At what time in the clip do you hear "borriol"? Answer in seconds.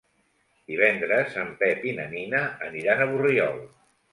3.13-3.63